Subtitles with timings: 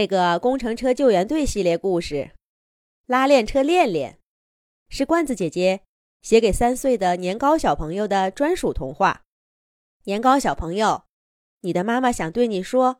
[0.00, 2.14] 这个工程车救援队系列故事
[3.04, 4.14] 《拉链车练练》
[4.88, 5.82] 是罐子姐姐
[6.22, 9.26] 写给三岁的年糕小朋友的专属童话。
[10.04, 11.04] 年糕小朋友，
[11.60, 12.98] 你的妈妈想对你说：“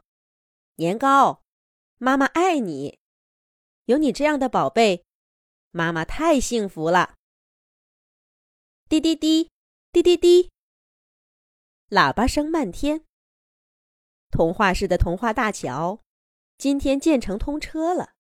[0.77, 1.43] 年糕，
[1.97, 2.99] 妈妈爱你，
[3.87, 5.03] 有你这样的宝贝，
[5.71, 7.15] 妈妈太幸福了。”
[8.91, 9.51] 滴滴滴，
[9.91, 10.51] 滴滴滴，
[11.89, 13.07] 喇叭声漫天。
[14.31, 16.03] 童话式的童话大桥。
[16.61, 18.11] 今天建成通车了，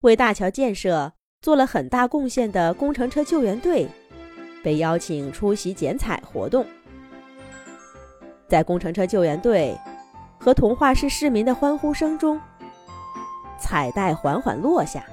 [0.00, 3.88] 为大桥建设做了很大贡献的工程车救援队
[4.62, 6.66] 被邀请出席剪彩活动。
[8.46, 9.74] 在工程车救援队
[10.38, 12.38] 和童话市市民的欢呼声中，
[13.58, 15.06] 彩带缓缓落下，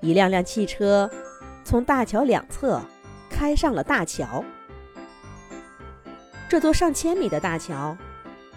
[0.00, 1.08] 一辆辆汽车
[1.62, 2.82] 从大桥两侧
[3.30, 4.44] 开上了大桥。
[6.48, 7.96] 这座上千米的大桥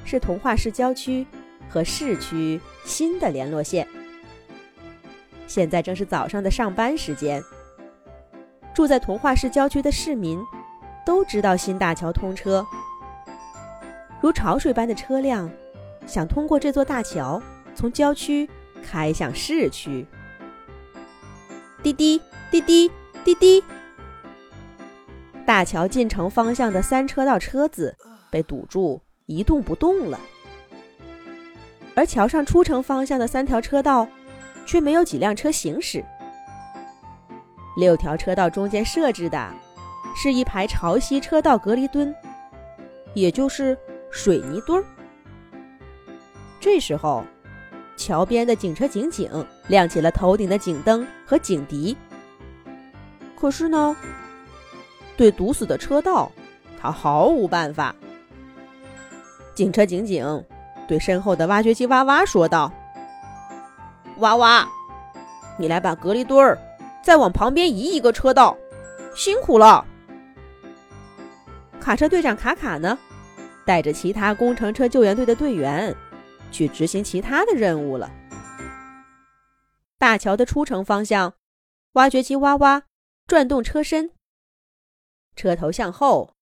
[0.04, 1.27] 是童话市郊区。
[1.69, 3.87] 和市区新的联络线。
[5.47, 7.43] 现在正是早上的上班时间。
[8.73, 10.43] 住在童话市郊区的市民
[11.05, 12.65] 都知道新大桥通车，
[14.20, 15.49] 如潮水般的车辆
[16.05, 17.41] 想通过这座大桥
[17.73, 18.49] 从郊区
[18.84, 20.05] 开向市区。
[21.81, 22.20] 滴滴
[22.51, 22.91] 滴滴
[23.23, 23.63] 滴滴，
[25.45, 27.95] 大桥进城方向的三车道车子
[28.29, 30.20] 被堵住，一动不动了。
[31.96, 34.07] 而桥上出城方向的三条车道，
[34.65, 36.04] 却没有几辆车行驶。
[37.77, 39.49] 六条车道中间设置的，
[40.15, 42.13] 是一排潮汐车道隔离墩，
[43.13, 43.77] 也就是
[44.12, 44.85] 水泥墩儿。
[46.60, 47.24] 这时候，
[47.96, 49.30] 桥边的警车警警
[49.68, 51.96] 亮起了头顶的警灯和警笛。
[53.37, 53.96] 可是呢，
[55.15, 56.30] 对堵死的车道，
[56.82, 57.96] 他毫无办法。
[59.54, 60.43] 警车警警。
[60.87, 62.71] 对身后的挖掘机哇哇说道
[64.19, 64.67] ：“哇哇，
[65.57, 66.57] 你来把隔离墩儿
[67.03, 68.57] 再往旁边移一个车道，
[69.16, 69.85] 辛苦了。”
[71.81, 72.97] 卡车队长卡卡呢，
[73.66, 75.95] 带着其他工程车救援队的队员
[76.51, 78.12] 去执行其他的任务了。
[79.97, 81.34] 大桥的出城方向，
[81.94, 82.84] 挖掘机哇哇
[83.28, 84.12] 转动车身，
[85.35, 86.34] 车头向后，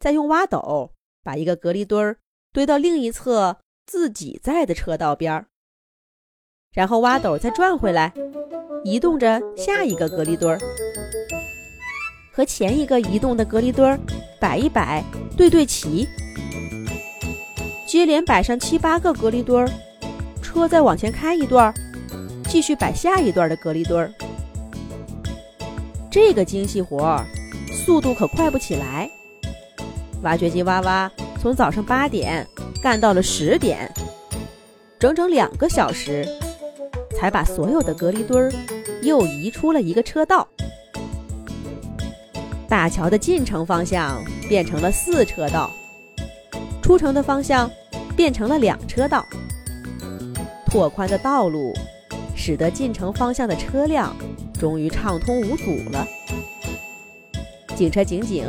[0.00, 2.18] 再用挖斗把一个隔离墩儿
[2.52, 3.60] 堆到另一侧。
[3.86, 5.46] 自己在的车道边儿，
[6.72, 8.12] 然后挖斗再转回来，
[8.84, 10.58] 移动着下一个隔离墩儿，
[12.32, 14.00] 和前一个移动的隔离墩儿
[14.40, 15.04] 摆一摆，
[15.36, 16.08] 对对齐，
[17.86, 19.70] 接连摆上七八个隔离墩儿，
[20.42, 21.72] 车再往前开一段，
[22.48, 24.12] 继续摆下一段的隔离墩儿。
[26.10, 27.24] 这个精细活儿，
[27.72, 29.10] 速度可快不起来。
[30.22, 32.46] 挖掘机哇哇，从早上八点。
[32.84, 33.90] 干到了十点，
[34.98, 36.22] 整整两个小时，
[37.16, 38.52] 才把所有的隔离墩儿
[39.00, 40.46] 又移出了一个车道。
[42.68, 45.70] 大桥的进城方向变成了四车道，
[46.82, 47.70] 出城的方向
[48.14, 49.24] 变成了两车道。
[50.66, 51.72] 拓宽的道路
[52.36, 54.14] 使得进城方向的车辆
[54.60, 56.06] 终于畅通无阻了。
[57.74, 58.44] 警车警警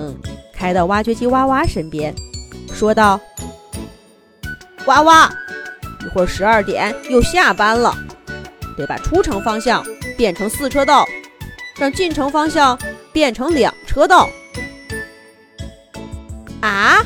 [0.51, 2.13] 开到挖掘机哇哇身边，
[2.73, 3.17] 说道。
[4.85, 5.31] 哇哇！
[6.05, 7.95] 一会儿十二点又下班了，
[8.77, 9.83] 得把出城方向
[10.15, 11.03] 变成四车道，
[11.77, 12.77] 让进城方向
[13.11, 14.29] 变成两车道。
[16.61, 17.01] 啊！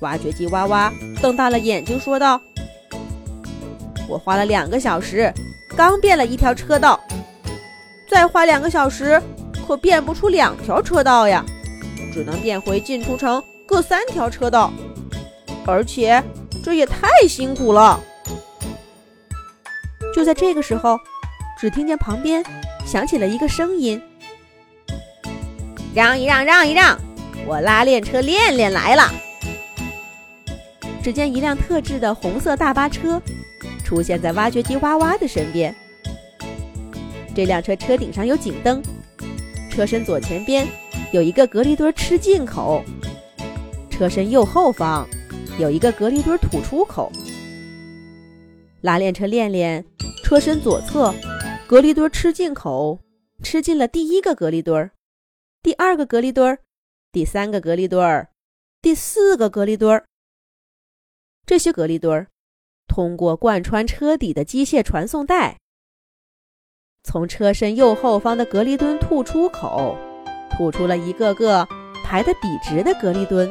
[0.00, 2.40] 挖掘机哇哇瞪大了眼睛说道
[4.08, 5.32] ：“我花了两个小时，
[5.76, 6.98] 刚变了一条车道，
[8.08, 9.20] 再花两个小时，
[9.66, 11.44] 可变不出两条车道呀，
[12.12, 14.72] 只能变回进出城各三条车道。”
[15.66, 16.22] 而且
[16.62, 18.00] 这也太辛苦了。
[20.14, 20.98] 就在这个时候，
[21.58, 22.44] 只听见旁边
[22.86, 24.00] 响起了一个声音
[25.94, 26.98] ：“让一让，让一让，
[27.46, 29.10] 我拉链车练练来了。”
[31.02, 33.20] 只见一辆特制的红色大巴车
[33.84, 35.74] 出现在挖掘机哇哇的身边。
[37.34, 38.82] 这辆车车顶上有警灯，
[39.70, 40.66] 车身左前边
[41.12, 42.82] 有一个隔离墩吃进口，
[43.90, 45.06] 车身右后方。
[45.56, 47.12] 有一个隔离墩吐出口，
[48.80, 49.84] 拉链车练练
[50.24, 51.14] 车身左侧
[51.68, 52.98] 隔离墩吃进口，
[53.40, 54.90] 吃进了第一个隔离墩
[55.62, 56.58] 第二个隔离墩
[57.12, 58.26] 第三个隔离墩
[58.82, 60.04] 第四个隔离墩
[61.46, 62.26] 这些隔离墩
[62.88, 65.58] 通过贯穿车底的机械传送带，
[67.04, 69.96] 从车身右后方的隔离墩吐出口，
[70.50, 71.64] 吐出了一个个
[72.04, 73.48] 排得笔直的隔离墩。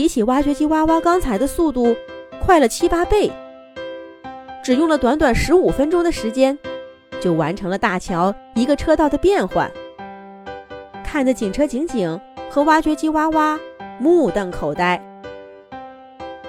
[0.00, 1.94] 比起挖掘机挖挖刚才的速度
[2.40, 3.30] 快快了七八倍。
[4.64, 6.58] 只用了短短十五分钟的时间，
[7.20, 9.70] 就完成了大桥一个车道的变换，
[11.04, 12.18] 看得警车警警
[12.48, 13.60] 和挖掘机挖挖
[13.98, 14.98] 目瞪口呆。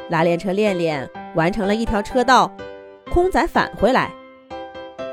[0.07, 2.49] 拉链车练练完成了一条车道，
[3.11, 4.09] 空载返回来，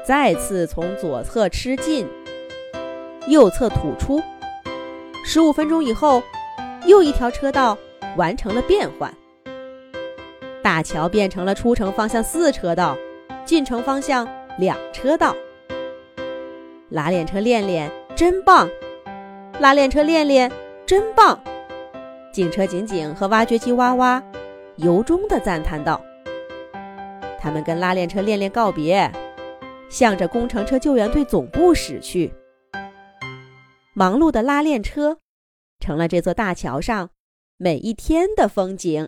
[0.07, 2.07] 再次从左侧吃进，
[3.27, 4.23] 右侧吐出。
[5.25, 6.23] 十五分钟以后，
[6.87, 7.77] 又一条车道
[8.19, 9.15] 完成了变换。
[10.63, 12.99] 大桥变成了出城方向四车道，
[13.47, 14.29] 进城方向
[14.59, 15.35] 两车道。
[16.91, 18.69] 拉链车练练真棒，
[19.61, 20.51] 拉链车练练
[20.85, 21.41] 真棒，
[22.33, 24.23] 警车警警和挖掘机挖挖
[24.77, 26.01] 由衷的赞叹道。
[27.41, 29.11] 他们跟拉链车练练告别，
[29.89, 32.33] 向着工程车救援队总部驶去。
[33.95, 35.19] 忙碌的拉链车，
[35.79, 37.11] 成了这座大桥上
[37.61, 39.05] 每一天的风景。